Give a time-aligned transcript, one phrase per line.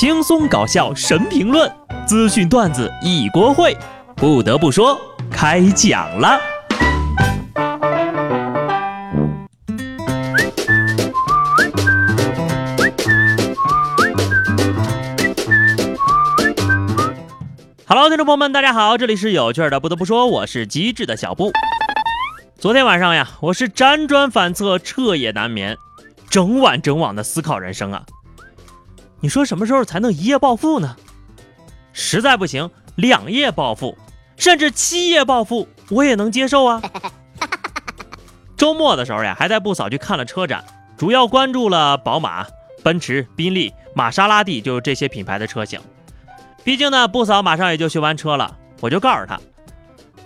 [0.00, 1.68] 轻松搞笑神评论，
[2.06, 3.76] 资讯段子一锅烩。
[4.14, 4.96] 不得不说，
[5.28, 6.38] 开讲了。
[17.88, 19.80] Hello，听众朋友们，大家好，这里是有趣的。
[19.80, 21.50] 不得不说，我是机智的小布。
[22.56, 25.76] 昨天晚上呀，我是辗转反侧，彻夜难眠，
[26.30, 28.04] 整晚整晚的思考人生啊。
[29.20, 30.96] 你说什么时候才能一夜暴富呢？
[31.92, 33.98] 实在不行，两夜暴富，
[34.36, 36.80] 甚至七夜暴富，我也能接受啊。
[38.56, 40.64] 周末的时候呀，还带不嫂去看了车展，
[40.96, 42.46] 主要关注了宝马、
[42.84, 45.80] 奔驰、宾利、玛莎拉蒂，就是这些品牌的车型。
[46.62, 49.40] 毕竟呢，不嫂马上也就学完车了，我就告诉她，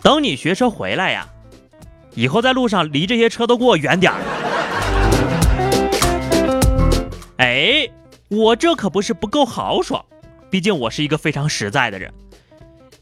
[0.02, 1.26] 等你学车回来呀，
[2.14, 4.18] 以后在路上离这些车都给我远点儿。
[7.38, 7.88] 哎。
[8.32, 10.02] 我这可不是不够豪爽，
[10.50, 12.10] 毕竟我是一个非常实在的人。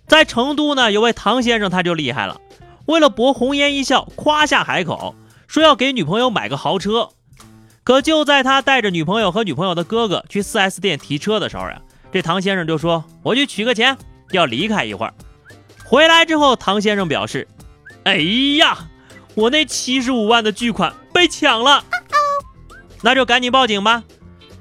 [0.08, 2.40] 在成都呢，有位唐先生他就厉害了，
[2.86, 5.14] 为了博红颜一笑，夸下海口，
[5.46, 7.10] 说要给女朋友买个豪车。
[7.84, 13.96] 可就在他带着女朋友和女朋友的哥哥去 4S 店提车的时候呀，这唐先生就说：“我去取个钱，
[14.32, 15.14] 要离开一会儿。”
[15.86, 17.46] 回来之后，唐先生表示
[18.02, 18.16] ：“哎
[18.58, 18.76] 呀，
[19.36, 21.84] 我那七十五万的巨款被抢了，
[23.02, 24.02] 那就赶紧报警吧。”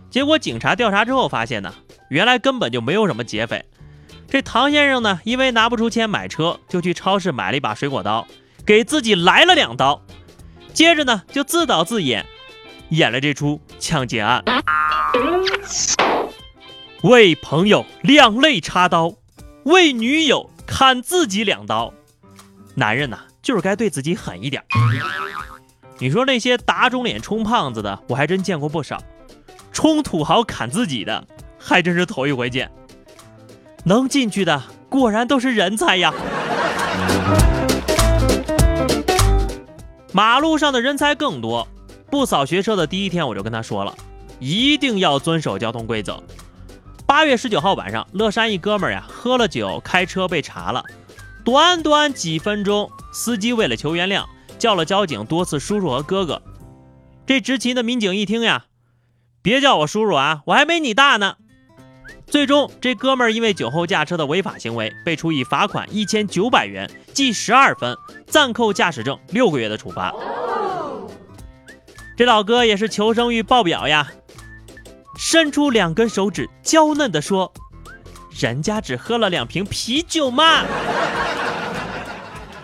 [0.10, 1.74] 结果警察调查之后发现呢，
[2.10, 3.64] 原来根本就没有什么劫匪。
[4.28, 8.28] 这唐先生呢，因为拿不出钱买车，就去超市买了一把水果刀，
[8.66, 10.02] 给自己来了两刀。
[10.74, 12.26] 接着呢，就自导自演，
[12.90, 14.44] 演了这出抢劫案。
[17.02, 19.14] 为朋友两肋插刀，
[19.64, 21.94] 为女友砍自己两刀。
[22.76, 24.64] 男人呐，就是该对自己狠一点。
[25.98, 29.02] 你说那些打肿脸充胖子的，我还真见过不少。
[29.72, 31.26] 冲土豪砍自己的，
[31.58, 32.70] 还真是头一回见。
[33.86, 36.14] 能进去的果然都是人才呀！
[40.12, 41.68] 马路上的人才更多。
[42.10, 43.96] 不扫学车的第一天，我就跟他说了，
[44.40, 46.22] 一定要遵守交通规则。
[47.06, 50.84] 八月十九号晚上，乐山一哥们儿呀，喝了酒开车被查了，
[51.46, 54.26] 短短几分钟，司机为了求原谅，
[54.58, 56.42] 叫了交警多次叔叔和哥哥。
[57.26, 58.66] 这执勤的民警一听呀。
[59.42, 61.36] 别叫我叔叔啊，我还没你大呢。
[62.28, 67.98] 最终，这哥们儿因为酒后驾车的违法行为，被处以罚款一千九百元、记十二分、
[68.28, 70.14] 暂扣驾驶证六个月的处罚。
[72.16, 74.12] 这老哥也是求生欲爆表呀，
[75.18, 77.52] 伸出两根手指，娇嫩的说
[78.38, 80.66] ：“人家只喝了两瓶啤酒嘛，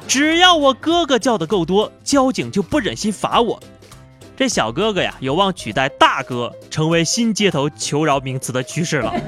[0.08, 3.60] 只要我哥哥叫的够多，交警就不忍心罚我。”
[4.38, 9.14] 这小哥哥呀，有望取代大哥，成为新街头求饶名词的趋势了。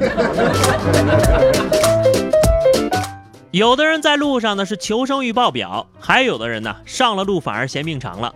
[3.51, 8.35] 有的人在路上呢是求生欲爆表，还有的人呢上了路反而嫌命长了。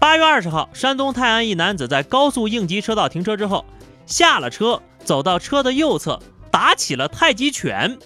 [0.00, 3.64] 八月二十号，山东泰安一男子在高速应急车道停车之后，
[4.04, 7.96] 下了车，走到车的右侧，打起了太极拳，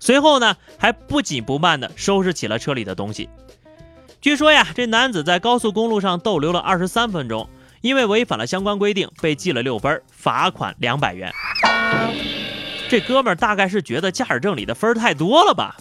[0.00, 3.28] 随后呢还不紧不慢地收拾起了车里的东西。
[4.22, 7.48] 据说呀，这男子在高速公路上逗留了二十三分钟，
[7.80, 11.32] 因为违反了相关规定，被记了六分，罚款两百元。
[12.88, 15.76] 这哥们儿大概是觉得驾驶证里的分儿太多了吧，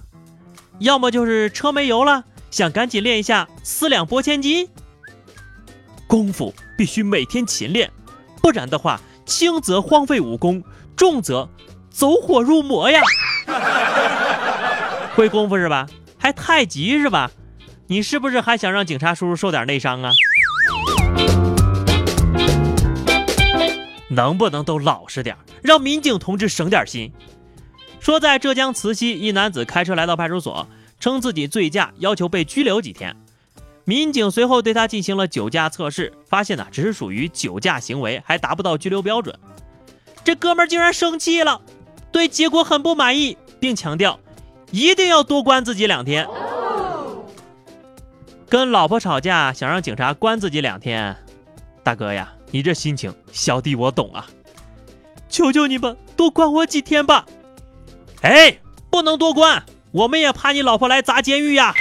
[0.79, 4.67] 要么就是车没油了，想赶紧练一下四两拨千斤。
[6.07, 7.91] 功夫必须每天勤练，
[8.41, 10.63] 不然的话，轻则荒废武功，
[10.95, 11.47] 重则
[11.91, 13.01] 走火入魔呀。
[15.13, 15.87] 会功夫是吧？
[16.17, 17.29] 还太极是吧？
[17.91, 20.13] 你是不是还想让警察叔叔受点内伤啊？
[24.07, 27.11] 能不能都老实点，让民警同志省点心？
[27.99, 30.65] 说在浙江慈溪，一男子开车来到派出所，
[31.01, 33.13] 称自己醉驾，要求被拘留几天。
[33.83, 39.37] 民警随后对他进行了酒驾测试，发现呢只是属于酒驾行为，还达不到拘留标准。
[40.23, 41.59] 这哥们儿竟然生气了，
[42.09, 44.17] 对结果很不满意，并强调
[44.71, 46.25] 一定要多关自己两天。
[48.51, 51.15] 跟老婆吵架，想让警察关自己两天，
[51.83, 54.27] 大哥呀，你这心情，小弟我懂啊！
[55.29, 57.25] 求求你们多关我几天吧！
[58.23, 58.57] 哎，
[58.89, 59.63] 不能多关，
[59.93, 61.73] 我们也怕你老婆来砸监狱呀！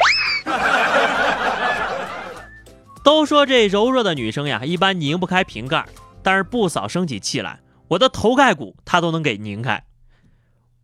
[3.03, 5.85] 都说这柔弱的女生呀，一般拧不开瓶盖，
[6.23, 7.59] 但是不嫂生起气来，
[7.89, 9.83] 我的头盖骨她都能给拧开。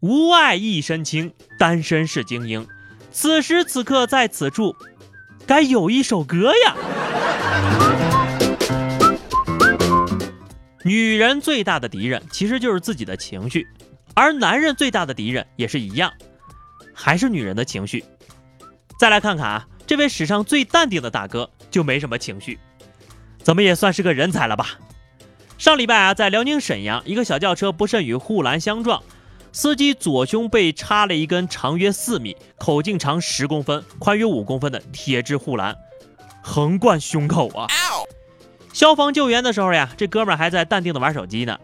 [0.00, 2.66] 无爱一身轻，单身是精英。
[3.12, 4.74] 此时此刻在此处。
[5.46, 6.74] 该有一首歌呀！
[10.82, 13.66] 女人最大的敌人其实就是自己的情绪，
[14.14, 16.12] 而男人最大的敌人也是一样，
[16.92, 18.04] 还是女人的情绪。
[18.98, 22.58] 再来看看啊，这位史上最淡定的大哥就没什么情绪，
[23.38, 24.78] 怎么也算是个人才了吧？
[25.58, 29.00] 上礼拜啊，在辽宁沈阳，一个小轿车不慎与护栏相撞，
[29.56, 35.74] 司机左胸被插了一根长约四米、口径长十公分、宽约五公分的铁质护栏，
[36.42, 37.66] 横贯胸口啊！
[38.74, 41.58] 消防救援的时候呀，这哥们儿还在淡定的玩手机呢。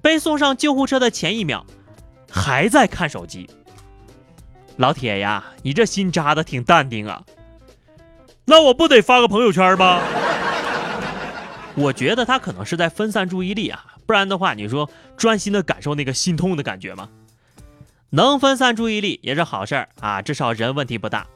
[0.00, 1.66] 被送上救护车的前一秒，
[2.30, 3.46] 还在看手机。
[4.78, 7.22] 老铁呀，你这心扎的挺淡定啊。
[8.46, 10.00] 那我不得发个朋友圈吗？
[11.76, 17.06] 我觉得他可能是在分散注意力啊，不然的话，你说专心的感受那个心痛的感觉吗？
[18.10, 21.26] 能分散注意力也是好事儿啊，至少人问题不大。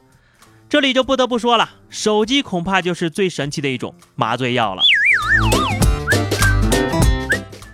[0.68, 4.82] 这里就不得不说了，手机恐怕就是最神奇的一种麻醉药了。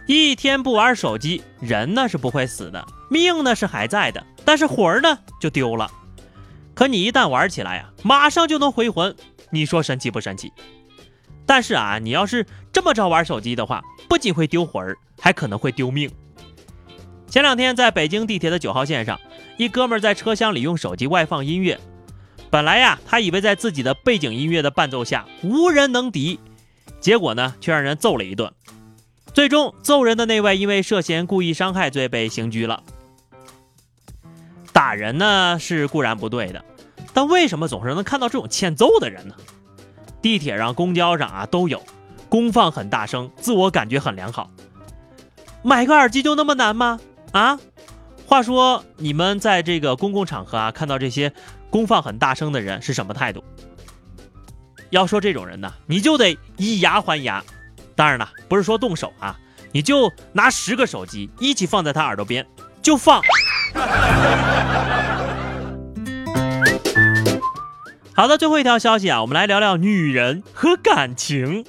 [0.07, 5.91] 一天不玩手机，人呢是不会死的，命呢是还在的，但是魂儿呢就丢了。
[6.75, 9.15] 可你一旦玩起来呀，马上就能回魂，
[9.51, 10.53] 你说神奇不神奇？
[11.47, 16.11] 但是啊，你要是这么着玩手机的话，不仅会丢魂儿，还可能会丢命。
[17.35, 19.19] 前两天在北京地铁的九号线上，
[19.57, 21.81] 一哥们在车厢里用手机外放音乐，
[22.49, 26.39] 本来呀，他以为在自己的背景音乐的伴奏下无人能敌。
[27.01, 28.53] 结果呢，却让人揍了一顿。
[29.33, 32.85] 最终，揍人的那位因为涉嫌故意伤害罪被刑拘了。
[34.73, 36.65] 打人呢是固然不对的，
[37.13, 39.35] 但为什么总是能看到这种欠揍的人呢？
[40.23, 41.83] 地铁上、公交上啊都有，
[42.29, 44.49] 功放很大声，自我感觉很良好。
[45.65, 47.01] 买个耳机就那么难吗？
[47.35, 47.59] 啊？
[48.27, 51.31] 话说你们在这个公共场合啊看到这些
[51.69, 53.45] 功放很大声的人是什么态度？
[54.91, 57.43] 要说这种人呢，你就得以牙还牙。
[57.97, 59.37] 当然了，不是说动手啊，
[59.73, 62.47] 你就拿十个手机一起放在他耳朵边，
[62.81, 63.21] 就放。
[68.15, 71.65] 好的，最后一条消息啊，我们来聊聊女人和感情。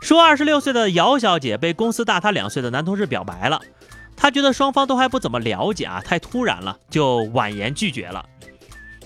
[0.00, 3.60] 说二十六岁的姚小姐被公司大她两岁的男同事表白了，
[4.22, 8.26] 他觉得双方都还不怎么了解啊，太突然了，就婉言拒绝了。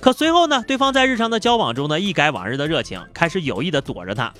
[0.00, 4.34] 可随后呢，对方在日常的交往中呢，一改往日的热情，开始有意的躲着他，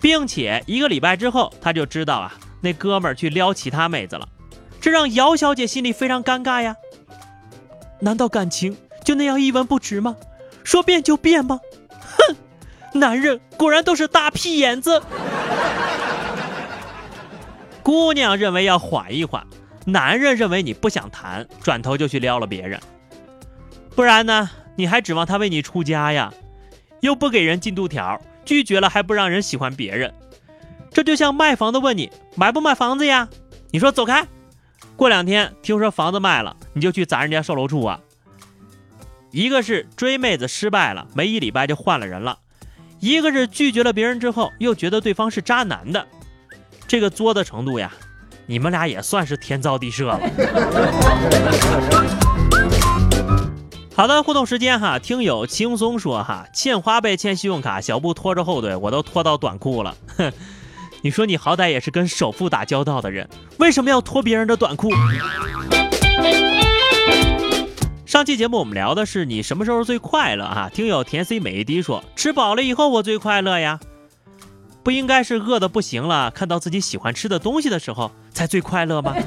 [0.00, 2.32] 并且一个礼拜之后，他就知道啊，
[2.62, 4.26] 那哥们儿去撩其他妹子了，
[4.80, 6.74] 这让姚小姐心里非常尴尬呀。
[8.00, 8.74] 难道感情
[9.04, 10.16] 就那样一文不值吗？
[10.64, 11.60] 说变就变吗？
[12.00, 15.02] 哼，男人果然都是大屁眼子。
[17.82, 19.46] 姑娘认为要缓一缓，
[19.86, 22.80] 男人认为你不想谈，转头就去撩了别人，
[23.94, 24.50] 不然呢？
[24.74, 26.34] 你还指望他为你出家呀？
[27.00, 30.12] 又不给人进度条，拒绝了还不让人喜欢别人，
[30.92, 33.28] 这就像卖房的问你买不买房子呀？
[33.70, 34.26] 你说走开。
[34.96, 38.00] 过两天听说房子卖了，你就去砸人家售楼处啊？
[39.30, 42.38] 一个是追妹子失败了，没一礼拜就换了人了；
[42.98, 46.06] 一个是拒绝了别人之后，又觉得对方是渣男的。
[46.88, 47.92] 这个作的程度呀，
[48.46, 50.20] 你们俩也算是天造地设了。
[53.94, 59.96] 好的，互动时间哈，听友轻松说哈，欠花呗欠信用卡，小布拖着后腿，我都拖到短裤了。
[60.16, 60.32] 哼，
[61.02, 63.28] 你说你好歹也是跟首富打交道的人，
[63.58, 64.90] 为什么要拖别人的短裤？
[68.04, 70.70] 上期节目我们聊的是你什么时候最快乐啊？
[70.72, 73.80] 听友甜 C 每一滴说，吃饱了以后我最快乐呀，
[74.84, 79.16] 不应该是饿的不行了，看到自己喜欢吃的东西的时候才最快乐吗？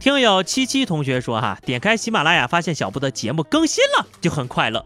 [0.00, 4.82] 听友七七同学说哈，点开喜马拉雅发现小布的节目更新了，就很快乐。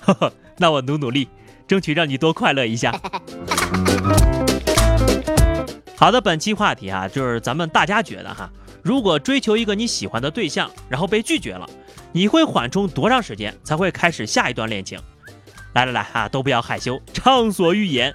[0.00, 1.28] 呵呵，那我努努力，
[1.68, 2.98] 争取让你多快乐一下。
[5.94, 8.48] 好的，本期话题哈，就是咱们大家觉得哈，
[8.82, 11.68] 如果追求一个你喜欢的对象，然后被拒绝了，
[12.12, 14.98] 你会缓冲多长时间才会开始下一段恋情？
[15.74, 18.14] 来来来啊，都不要害羞，畅所欲言。